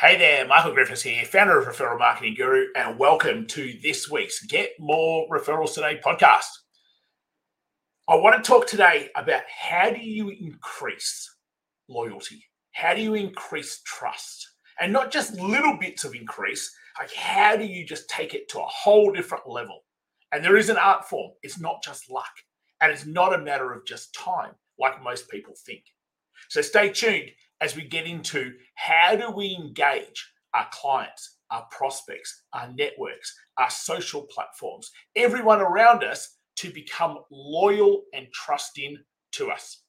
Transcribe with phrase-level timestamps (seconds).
[0.00, 4.44] Hey there, Michael Griffiths here, founder of Referral Marketing Guru, and welcome to this week's
[4.44, 6.48] Get More Referrals Today podcast.
[8.08, 11.32] I want to talk today about how do you increase
[11.88, 12.44] loyalty?
[12.72, 14.44] How do you increase trust?
[14.80, 18.58] And not just little bits of increase, like how do you just take it to
[18.58, 19.84] a whole different level?
[20.32, 22.34] And there is an art form, it's not just luck,
[22.80, 25.84] and it's not a matter of just time like most people think.
[26.48, 27.30] So stay tuned
[27.60, 33.70] as we get into how do we engage our clients, our prospects, our networks, our
[33.70, 38.96] social platforms, everyone around us to become loyal and trusting
[39.32, 39.82] to us.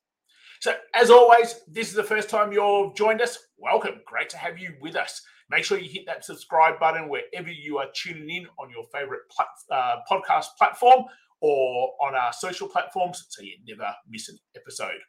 [0.61, 3.37] So, as always, this is the first time you've joined us.
[3.57, 4.01] Welcome.
[4.05, 5.21] Great to have you with us.
[5.49, 9.21] Make sure you hit that subscribe button wherever you are tuning in on your favorite
[9.29, 11.05] plat- uh, podcast platform
[11.41, 14.99] or on our social platforms so you never miss an episode.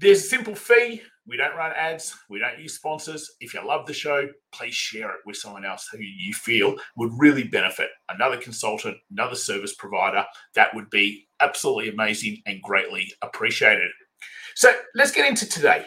[0.00, 1.02] There's a simple fee.
[1.26, 2.16] We don't run ads.
[2.30, 3.30] We don't use sponsors.
[3.38, 7.12] If you love the show, please share it with someone else who you feel would
[7.18, 7.90] really benefit.
[8.08, 10.24] Another consultant, another service provider.
[10.54, 13.90] That would be absolutely amazing and greatly appreciated.
[14.54, 15.84] So let's get into today.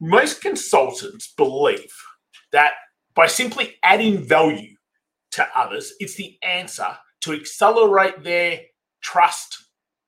[0.00, 1.92] Most consultants believe
[2.52, 2.72] that
[3.14, 4.76] by simply adding value
[5.32, 8.60] to others, it's the answer to accelerate their
[9.02, 9.58] trust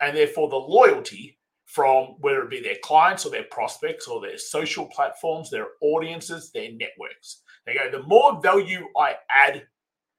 [0.01, 1.39] and therefore the loyalty
[1.75, 6.53] from whether it be their clients or their prospects or their social platforms, their audiences,
[6.53, 7.42] their networks.
[7.67, 9.67] They go, the more value I add,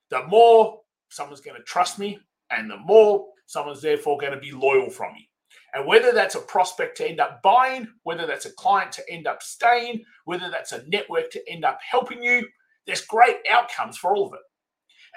[0.10, 2.20] the more someone's going to trust me,
[2.52, 5.30] and the more someone's therefore going to be loyal from me.
[5.74, 9.26] And whether that's a prospect to end up buying, whether that's a client to end
[9.26, 12.46] up staying, whether that's a network to end up helping you,
[12.86, 14.42] there's great outcomes for all of it.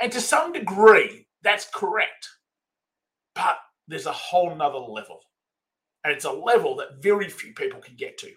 [0.01, 2.29] And to some degree, that's correct.
[3.35, 5.19] But there's a whole nother level.
[6.05, 8.31] And it's a level that very few people can get to.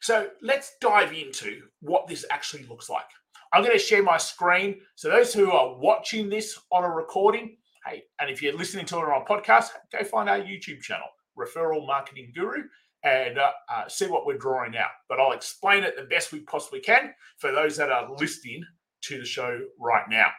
[0.00, 3.06] So let's dive into what this actually looks like.
[3.52, 4.80] I'm going to share my screen.
[4.96, 7.56] So those who are watching this on a recording,
[7.86, 11.06] hey, and if you're listening to it on podcast, go find our YouTube channel,
[11.38, 12.64] Referral Marketing Guru,
[13.04, 14.90] and uh, uh, see what we're drawing out.
[15.08, 18.64] But I'll explain it the best we possibly can for those that are listening
[19.02, 20.30] to the show right now.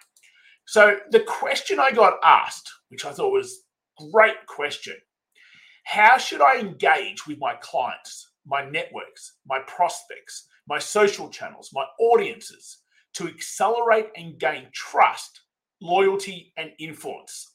[0.67, 3.63] So the question I got asked, which I thought was
[4.11, 4.95] great question,
[5.85, 11.85] how should I engage with my clients, my networks, my prospects, my social channels, my
[11.99, 12.79] audiences
[13.13, 15.41] to accelerate and gain trust,
[15.81, 17.53] loyalty, and influence?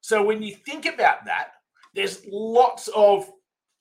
[0.00, 1.48] So when you think about that,
[1.94, 3.30] there's lots of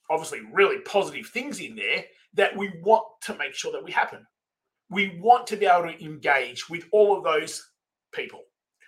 [0.09, 2.03] obviously really positive things in there
[2.34, 4.25] that we want to make sure that we happen.
[4.90, 7.66] We want to be able to engage with all of those
[8.14, 8.41] people.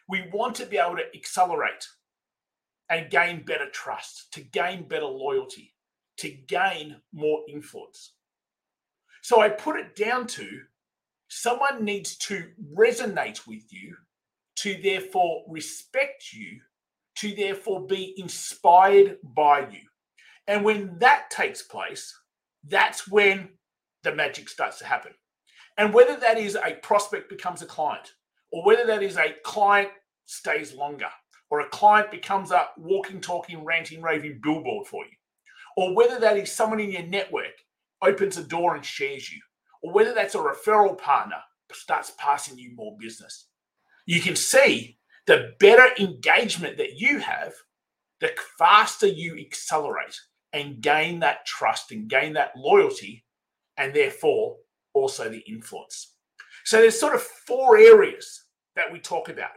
[0.08, 1.86] We want to be able to accelerate
[2.90, 5.74] and gain better trust, to gain better loyalty,
[6.18, 8.14] to gain more influence.
[9.22, 10.48] So I put it down to
[11.28, 13.96] someone needs to resonate with you,
[14.58, 16.60] to therefore respect you,
[17.18, 19.82] to therefore be inspired by you.
[20.48, 22.18] And when that takes place,
[22.68, 23.50] that's when
[24.04, 25.12] the magic starts to happen.
[25.78, 28.14] And whether that is a prospect becomes a client,
[28.52, 29.90] or whether that is a client
[30.26, 31.10] stays longer,
[31.50, 35.12] or a client becomes a walking, talking, ranting, raving billboard for you,
[35.78, 37.54] or whether that is someone in your network
[38.02, 39.40] opens a door and shares you,
[39.82, 41.38] or whether that's a referral partner
[41.72, 43.48] starts passing you more business.
[44.06, 47.54] You can see the better engagement that you have,
[48.20, 50.20] the faster you accelerate
[50.54, 53.24] and gain that trust and gain that loyalty,
[53.78, 54.58] and therefore
[54.94, 56.16] also the influence.
[56.66, 58.46] So there's sort of four areas
[58.76, 59.52] that we talk about.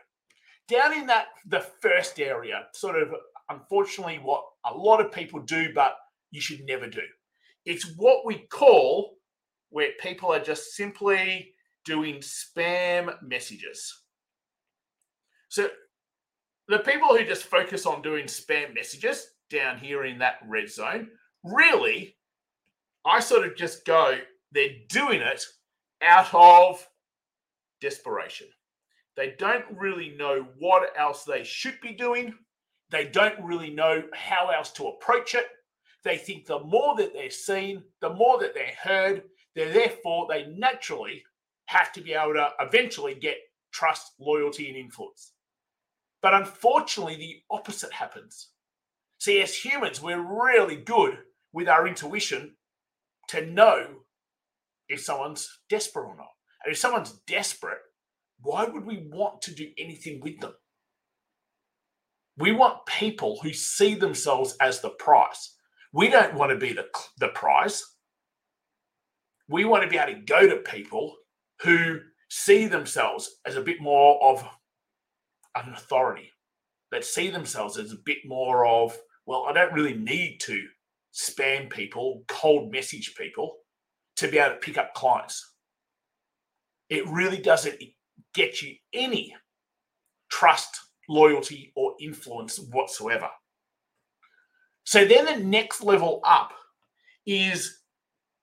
[0.69, 3.09] Down in that the first area, sort of
[3.51, 5.97] unfortunately what a lot of people do, but
[6.31, 7.03] you should never do.
[7.65, 9.17] It's what we call
[9.71, 11.53] where people are just simply
[11.85, 14.03] doing spam messages.
[15.49, 15.69] So
[16.69, 21.09] the people who just focus on doing spam messages down here in that red zone,
[21.45, 22.17] really,
[23.05, 24.19] I sort of just go,
[24.53, 25.45] they're doing it
[26.03, 26.87] out of
[27.81, 28.47] desperation.
[29.17, 32.35] They don't really know what else they should be doing.
[32.91, 35.47] They don't really know how else to approach it.
[36.05, 39.23] They think the more that they're seen, the more that they're heard,
[39.55, 41.23] they're therefore they naturally
[41.67, 43.37] have to be able to eventually get
[43.73, 45.33] trust, loyalty, and influence.
[46.21, 48.49] But unfortunately, the opposite happens.
[49.19, 51.19] See, as humans, we're really good
[51.53, 52.57] with our intuition
[53.29, 53.87] to know
[54.89, 56.31] if someone's desperate or not.
[56.65, 57.79] And if someone's desperate,
[58.43, 60.55] why would we want to do anything with them?
[62.39, 65.55] We want people who see themselves as the prize.
[65.93, 66.87] We don't want to be the,
[67.21, 67.83] the prize.
[69.49, 71.15] we want to be able to go to people
[71.63, 71.99] who
[72.31, 74.43] see themselves as a bit more of
[75.55, 76.31] an authority,
[76.91, 78.97] that see themselves as a bit more of,
[79.27, 80.67] well, I don't really need to
[81.15, 83.57] spam people, cold message people
[84.17, 85.55] to be able to pick up clients.
[86.89, 87.79] It really doesn't
[88.35, 89.35] get you any
[90.31, 93.29] trust, loyalty, or influence whatsoever.
[94.85, 96.53] So then the next level up
[97.27, 97.81] is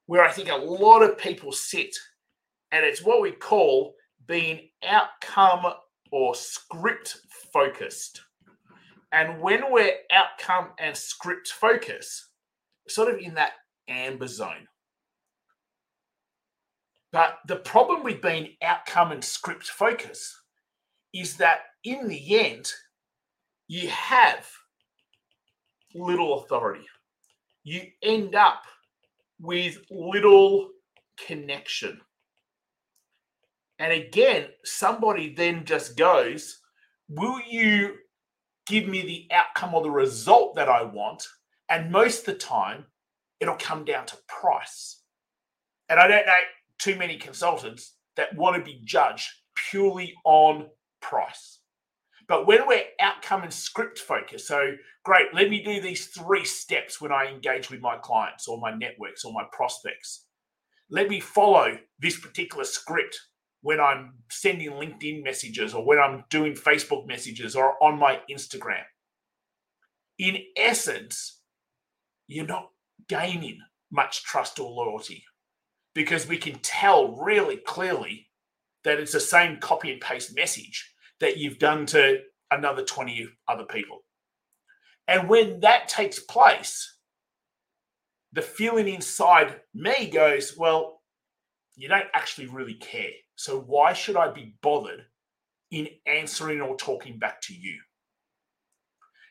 [0.06, 1.94] where I think a lot of people sit,
[2.72, 3.94] and it's what we call
[4.26, 5.72] being outcome
[6.12, 7.18] or script
[7.52, 8.22] focused.
[9.12, 12.26] And when we're outcome and script focused,
[12.88, 13.52] sort of in that
[13.88, 14.66] amber zone.
[17.12, 20.36] But the problem with being outcome and script focus
[21.12, 22.72] is that in the end,
[23.66, 24.48] you have
[25.94, 26.86] little authority.
[27.64, 28.62] You end up
[29.40, 30.68] with little
[31.26, 32.00] connection.
[33.78, 36.58] And again, somebody then just goes,
[37.08, 37.96] Will you
[38.66, 41.26] give me the outcome or the result that I want?
[41.68, 42.84] And most of the time,
[43.40, 45.02] it'll come down to price.
[45.88, 46.32] And I don't know
[46.80, 50.66] too many consultants that want to be judged purely on
[51.00, 51.60] price.
[52.28, 54.72] But when we're outcome and script focused, so
[55.04, 58.72] great, let me do these three steps when I engage with my clients or my
[58.72, 60.26] networks or my prospects.
[60.90, 63.18] Let me follow this particular script
[63.62, 68.82] when I'm sending LinkedIn messages or when I'm doing Facebook messages or on my Instagram.
[70.18, 71.40] In essence,
[72.26, 72.70] you're not
[73.08, 73.58] gaining
[73.90, 75.24] much trust or loyalty
[75.94, 78.28] because we can tell really clearly
[78.84, 82.20] that it's the same copy and paste message that you've done to
[82.50, 83.98] another 20 other people.
[85.08, 86.96] And when that takes place,
[88.32, 91.02] the feeling inside me goes, well,
[91.76, 93.10] you don't actually really care.
[93.34, 95.04] So why should I be bothered
[95.70, 97.76] in answering or talking back to you?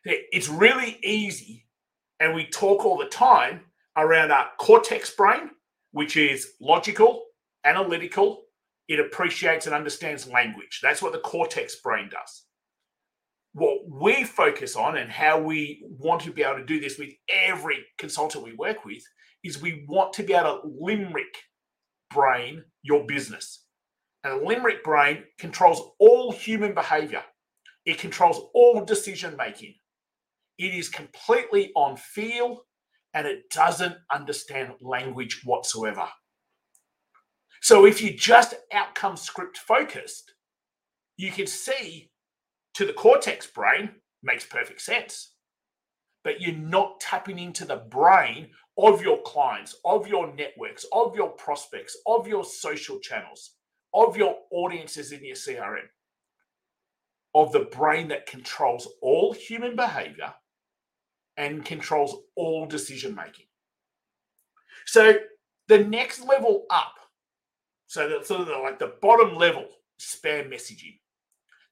[0.04, 1.66] It's really easy,
[2.20, 3.62] and we talk all the time
[3.98, 5.52] around our cortex brain,
[5.92, 7.24] which is logical,
[7.66, 8.44] analytical,
[8.88, 10.80] it appreciates and understands language.
[10.82, 12.46] That's what the cortex brain does.
[13.54, 17.10] What we focus on and how we want to be able to do this with
[17.30, 19.04] every consultant we work with
[19.44, 21.36] is we want to be able to limbic
[22.12, 23.66] brain your business.
[24.24, 27.24] And a limbic brain controls all human behavior.
[27.86, 29.76] It controls all decision making.
[30.58, 32.64] It is completely on feel
[33.14, 36.08] and it doesn't understand language whatsoever.
[37.62, 40.34] So if you just outcome script focused,
[41.18, 42.12] you can see
[42.76, 43.90] to the cortex brain
[44.24, 45.34] makes perfect sense.
[46.24, 51.30] But you're not tapping into the brain of your clients, of your networks, of your
[51.30, 53.52] prospects, of your social channels,
[53.94, 55.88] of your audiences in your CRM,
[57.34, 60.34] of the brain that controls all human behavior
[61.40, 63.46] and controls all decision making.
[64.86, 65.16] So
[65.68, 66.94] the next level up
[67.90, 69.66] so that's sort of the, like the bottom level
[70.00, 71.00] spam messaging.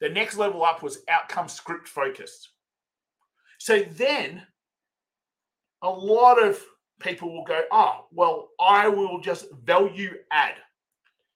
[0.01, 2.49] The next level up was outcome script focused.
[3.59, 4.41] So then
[5.83, 6.59] a lot of
[6.99, 10.55] people will go, oh, well, I will just value add.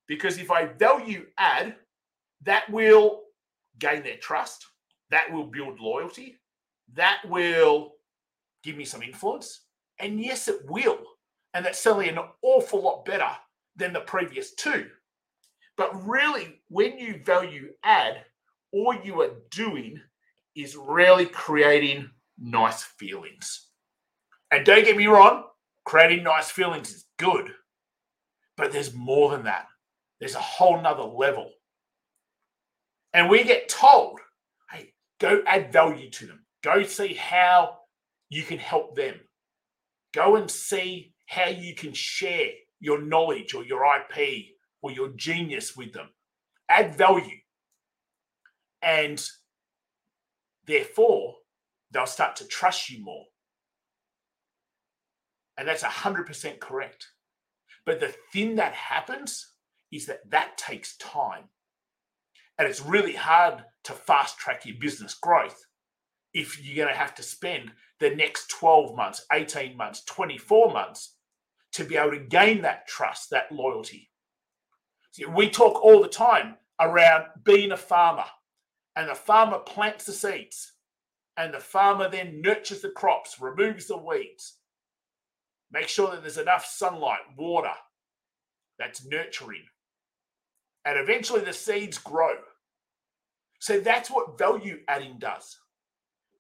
[0.08, 1.76] Because if I value add,
[2.42, 3.22] that will
[3.78, 4.66] gain their trust,
[5.12, 6.38] that will build loyalty,
[6.96, 7.92] that will
[8.64, 9.62] give me some influence.
[10.00, 11.00] And yes, it will.
[11.54, 13.30] And that's certainly an awful lot better
[13.76, 14.88] than the previous two.
[15.78, 18.26] But really, when you value add,
[18.72, 20.00] all you are doing
[20.56, 23.68] is really creating nice feelings.
[24.52, 25.46] And don't get me wrong,
[25.86, 27.52] creating nice feelings is good,
[28.58, 29.68] but there's more than that.
[30.20, 31.52] There's a whole nother level.
[33.14, 34.20] And we get told,
[34.72, 36.46] hey, go add value to them.
[36.64, 37.80] Go see how
[38.32, 39.20] you can help them.
[40.14, 42.48] Go and see how you can share
[42.80, 44.46] your knowledge or your IP
[44.82, 46.10] or your genius with them.
[46.70, 47.38] Add value.
[48.82, 49.24] And
[50.66, 51.36] therefore,
[51.92, 53.26] they'll start to trust you more.
[55.58, 57.08] And that's 100% correct.
[57.86, 59.46] But the thing that happens
[59.92, 61.44] is that that takes time.
[62.58, 65.62] And it's really hard to fast track your business growth
[66.34, 71.16] if you're going to have to spend the next 12 months, 18 months, 24 months
[71.74, 74.10] to be able to gain that trust, that loyalty.
[75.12, 78.26] See, we talk all the time around being a farmer,
[78.96, 80.74] and the farmer plants the seeds,
[81.38, 84.58] and the farmer then nurtures the crops, removes the weeds,
[85.72, 87.74] make sure that there's enough sunlight, water,
[88.80, 89.64] that's nurturing.
[90.86, 92.36] And eventually the seeds grow.
[93.60, 95.56] So that's what value adding does.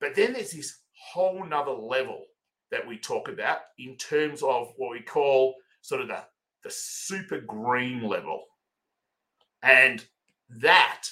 [0.02, 0.80] But then there's this
[1.14, 2.26] whole nother level
[2.72, 6.24] that we talk about in terms of what we call sort of the,
[6.64, 8.44] the super green level.
[9.64, 10.04] And
[10.50, 11.08] that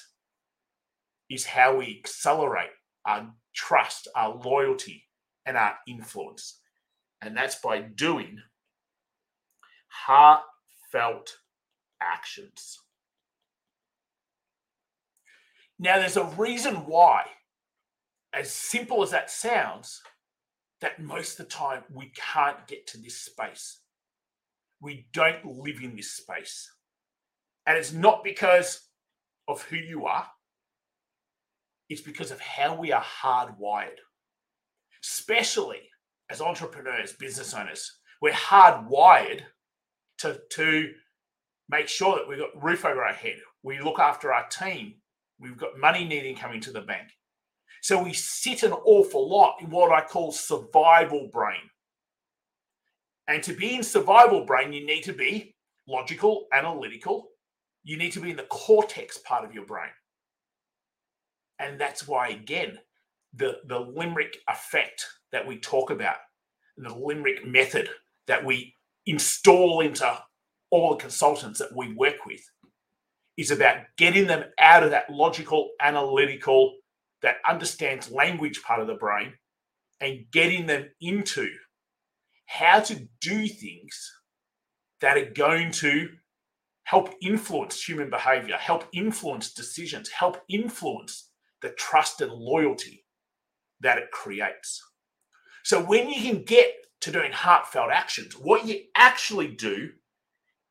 [1.29, 2.72] is how we accelerate
[3.05, 5.05] our trust, our loyalty,
[5.46, 6.60] and our influence.
[7.22, 8.39] And that's by doing
[9.88, 11.38] heartfelt
[12.01, 12.79] actions.
[15.77, 17.25] Now, there's a reason why,
[18.33, 20.01] as simple as that sounds,
[20.81, 23.79] that most of the time we can't get to this space.
[24.81, 26.69] We don't live in this space.
[27.65, 28.88] And it's not because
[29.48, 30.27] of who you are,
[31.89, 33.98] it's because of how we are hardwired.
[35.03, 35.81] Especially
[36.29, 39.41] as entrepreneurs, business owners, we're hardwired
[40.19, 40.91] to, to
[41.69, 43.38] make sure that we've got roof over our head.
[43.63, 44.95] We look after our team.
[45.39, 47.09] We've got money needing coming to the bank.
[47.81, 51.69] So we sit an awful lot in what I call survival brain.
[53.27, 55.55] And to be in survival brain, you need to be
[55.88, 57.29] logical, analytical.
[57.83, 59.91] You need to be in the cortex part of your brain.
[61.59, 62.79] And that's why, again,
[63.36, 66.17] the, the limbic effect that we talk about,
[66.77, 67.89] the limbic method
[68.27, 68.74] that we
[69.05, 70.17] install into
[70.71, 72.41] all the consultants that we work with,
[73.38, 76.75] is about getting them out of that logical, analytical,
[77.21, 79.33] that understands language part of the brain
[80.01, 81.49] and getting them into
[82.45, 84.11] how to do things
[85.01, 86.09] that are going to
[86.83, 91.29] help influence human behavior, help influence decisions, help influence
[91.61, 93.05] the trust and loyalty
[93.81, 94.81] that it creates.
[95.63, 99.89] So when you can get to doing heartfelt actions, what you actually do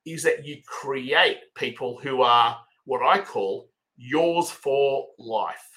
[0.05, 5.68] is that you create people who are what I call yours for life.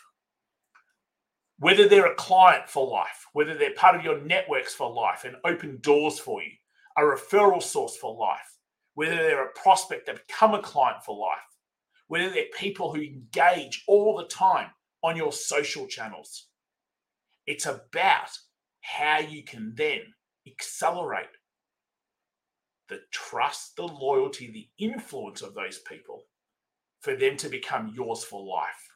[1.61, 5.35] Whether they're a client for life, whether they're part of your networks for life and
[5.45, 6.49] open doors for you,
[6.97, 8.57] a referral source for life,
[8.95, 11.37] whether they're a prospect that become a client for life,
[12.07, 14.71] whether they're people who engage all the time
[15.03, 16.47] on your social channels.
[17.45, 18.31] It's about
[18.79, 20.01] how you can then
[20.47, 21.27] accelerate
[22.89, 26.23] the trust, the loyalty, the influence of those people
[27.01, 28.95] for them to become yours for life.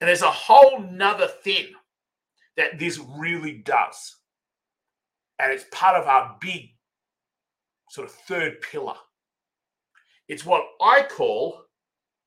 [0.00, 1.66] And there's a whole nother thing
[2.58, 4.16] that this really does.
[5.38, 6.66] And it's part of our big
[7.90, 8.96] sort of third pillar.
[10.28, 11.62] It's what I call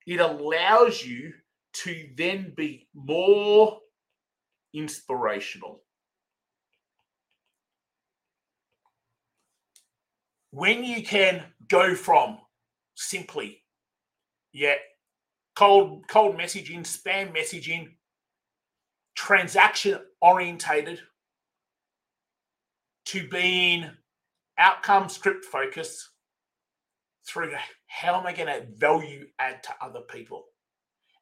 [0.08, 1.34] it allows you
[1.74, 3.78] to then be more
[4.74, 5.84] inspirational.
[10.52, 12.40] When you can go from
[12.96, 13.64] simply,
[14.54, 14.76] yeah,
[15.56, 17.92] cold cold messaging, spam messaging,
[19.16, 21.00] transaction orientated
[23.06, 23.90] to being
[24.58, 26.10] outcome script focused
[27.28, 27.52] through
[27.88, 30.46] how am I going to value add to other people?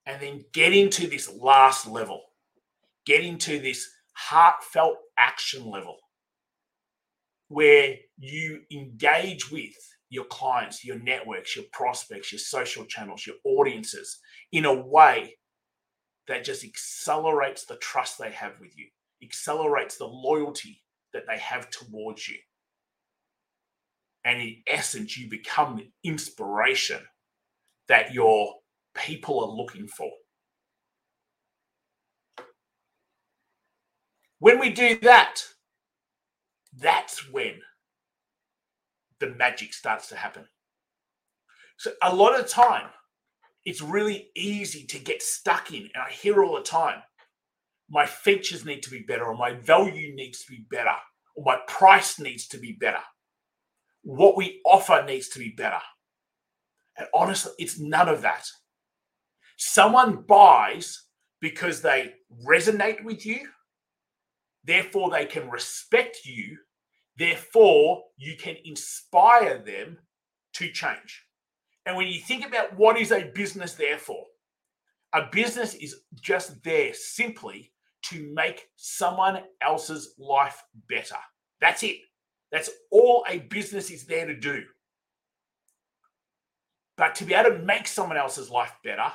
[0.05, 2.21] And then getting to this last level,
[3.05, 5.97] getting to this heartfelt action level
[7.47, 9.73] where you engage with
[10.09, 14.19] your clients, your networks, your prospects, your social channels, your audiences
[14.51, 15.35] in a way
[16.29, 18.85] that just accelerates the trust they have with you,
[19.23, 20.81] accelerates the loyalty
[21.11, 22.37] that they have towards you.
[24.23, 26.99] And in essence, you become the inspiration
[27.87, 28.53] that your
[28.93, 30.11] people are looking for.
[34.37, 35.41] When we do that,
[36.77, 37.55] that's when
[39.19, 40.45] the magic starts to happen.
[41.77, 42.89] So a lot of time,
[43.69, 47.01] it's really easy to get stuck in, and I hear all the time,
[47.89, 50.95] my features need to be better, or my value needs to be better,
[51.35, 53.01] or my price needs to be better.
[54.03, 55.81] What we offer needs to be better.
[56.97, 58.45] And honestly, it's none of that.
[59.57, 61.05] Someone buys
[61.41, 62.13] because they
[62.45, 63.47] resonate with you,
[64.63, 66.57] therefore, they can respect you
[67.19, 69.97] Therefore, you can inspire them
[70.53, 71.25] to change.
[71.85, 74.25] And when you think about what is a business there for,
[75.13, 77.71] a business is just there simply
[78.03, 81.17] to make someone else's life better.
[81.61, 81.97] That's it.
[82.51, 84.63] That's all a business is there to do.
[86.97, 89.11] But to be able to make someone else's life better,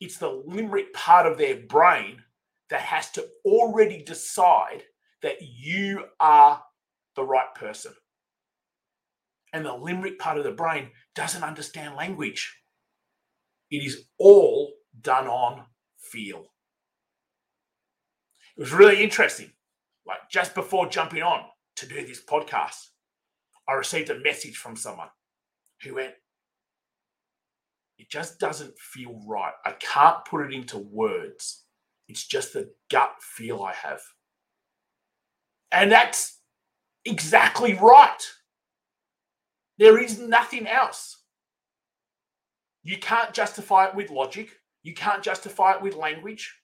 [0.00, 2.22] it's the limbic part of their brain
[2.70, 4.82] that has to already decide
[5.22, 6.62] that you are
[7.16, 7.92] the right person.
[9.52, 12.56] And the limbic part of the brain doesn't understand language.
[13.70, 15.64] It is all done on
[15.98, 16.52] feel.
[18.56, 19.52] It was really interesting.
[20.06, 21.44] Like just before jumping on
[21.76, 22.88] to do this podcast,
[23.68, 25.08] I received a message from someone
[25.82, 26.14] who went,
[27.98, 29.52] It just doesn't feel right.
[29.64, 31.64] I can't put it into words.
[32.08, 34.00] It's just the gut feel I have.
[35.70, 36.40] And that's
[37.04, 38.18] exactly right.
[39.80, 41.24] There is nothing else.
[42.82, 44.50] You can't justify it with logic.
[44.82, 46.54] You can't justify it with language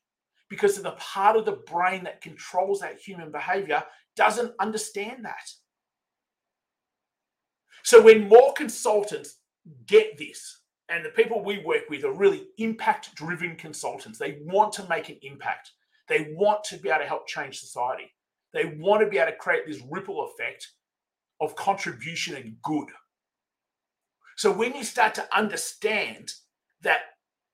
[0.51, 3.83] because the part of the brain that controls that human behavior
[4.17, 5.51] doesn't understand that.
[7.85, 9.39] So when more consultants
[9.87, 14.75] get this, and the people we work with are really impact driven consultants, they want
[14.75, 15.73] to make an impact.
[16.07, 18.13] They want to be able to help change society.
[18.53, 20.69] They want to be able to create this ripple effect
[21.41, 22.89] of contribution and good.
[24.37, 26.31] So when you start to understand
[26.83, 27.01] that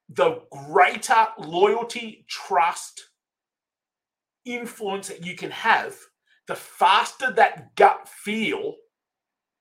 [0.09, 3.09] the greater loyalty, trust,
[4.45, 5.97] influence that you can have,
[6.49, 8.75] the faster that gut feel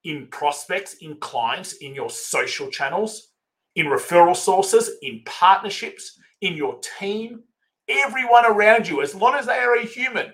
[0.03, 3.29] in prospects, in clients, in your social channels,
[3.75, 7.43] in referral sources, in partnerships, in your team,
[7.87, 10.33] everyone around you, as long as they are a human,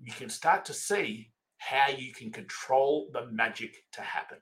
[0.00, 4.38] you can start to see how you can control the magic to happen.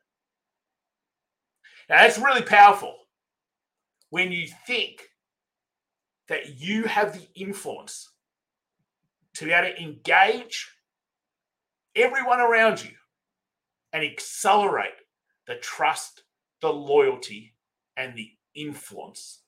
[1.88, 2.96] Now, that's really powerful
[4.10, 5.02] when you think
[6.28, 8.10] that you have the influence
[9.34, 10.70] to be able to engage
[11.96, 12.90] everyone around you
[13.92, 14.94] and accelerate
[15.46, 16.22] the trust,
[16.62, 17.54] the loyalty,
[17.96, 19.42] and the influence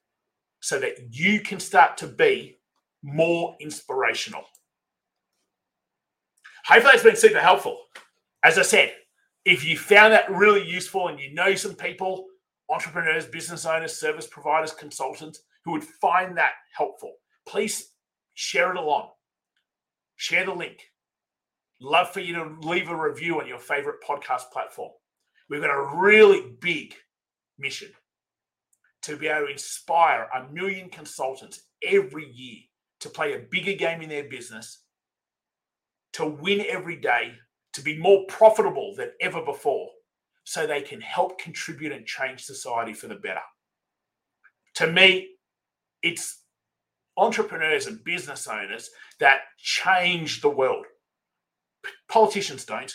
[0.60, 2.58] so that you can start to be
[3.02, 4.44] more inspirational.
[6.66, 7.78] Hopefully, it's been super helpful.
[8.42, 8.92] As I said,
[9.46, 12.26] if you found that really useful and you know some people
[12.68, 17.14] entrepreneurs, business owners, service providers, consultants who would find that helpful,
[17.47, 17.92] please
[18.34, 19.08] share it along.
[20.16, 20.82] Share the link.
[21.80, 24.90] Love for you to leave a review on your favorite podcast platform.
[25.49, 26.94] We've got a really big
[27.56, 27.90] mission
[29.02, 32.62] to be able to inspire a million consultants every year
[32.99, 34.82] to play a bigger game in their business,
[36.14, 37.34] to win every day,
[37.76, 39.89] to be more profitable than ever before,
[40.45, 43.41] so they can help contribute and change society for the better.
[44.76, 45.28] To me,
[46.02, 46.43] it's
[47.19, 48.89] entrepreneurs and business owners
[49.21, 50.86] that change the world.
[52.08, 52.93] Politicians don't.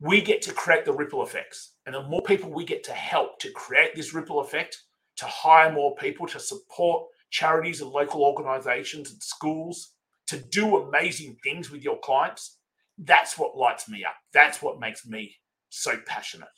[0.00, 1.74] We get to create the ripple effects.
[1.84, 4.76] And the more people we get to help to create this ripple effect,
[5.16, 9.92] to hire more people, to support charities and local organizations and schools,
[10.28, 12.58] to do amazing things with your clients,
[13.04, 14.14] that's what lights me up.
[14.32, 15.34] That's what makes me
[15.70, 16.48] so passionate.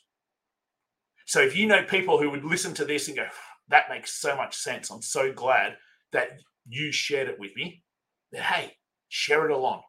[1.25, 3.25] So if you know people who would listen to this and go,
[3.69, 5.75] that makes so much sense, I'm so glad
[6.11, 6.29] that
[6.67, 7.83] you shared it with me,
[8.31, 8.73] then hey,
[9.09, 9.81] share it along.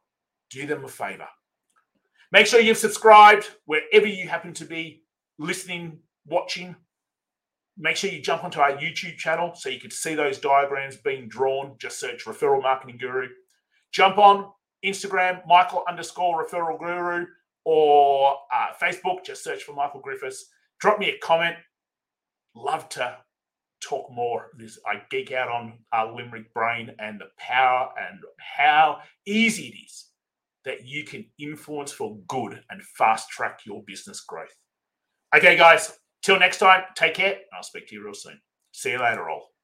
[0.50, 1.26] Do them a favor.
[2.32, 5.02] Make sure you've subscribed wherever you happen to be
[5.38, 6.74] listening, watching.
[7.76, 11.28] Make sure you jump onto our YouTube channel so you can see those diagrams being
[11.28, 11.76] drawn.
[11.78, 13.28] Just search Referral Marketing Guru.
[13.92, 14.50] Jump on
[14.84, 17.26] Instagram, Michael underscore Referral Guru
[17.64, 20.46] or uh, Facebook, just search for Michael Griffiths.
[20.80, 21.56] Drop me a comment.
[22.54, 23.16] Love to
[23.82, 24.50] talk more.
[24.56, 29.76] This I geek out on our limbic brain and the power and how easy it
[29.84, 30.06] is
[30.64, 34.54] that you can influence for good and fast track your business growth.
[35.34, 37.38] Okay, guys, till next time, take care.
[37.54, 38.40] I'll speak to you real soon.
[38.72, 39.55] See you later, all.